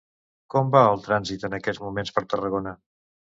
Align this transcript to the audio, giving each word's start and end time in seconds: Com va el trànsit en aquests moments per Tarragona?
Com 0.53 0.71
va 0.75 0.79
el 0.93 1.03
trànsit 1.07 1.45
en 1.49 1.57
aquests 1.59 1.83
moments 1.85 2.15
per 2.17 2.25
Tarragona? 2.33 2.75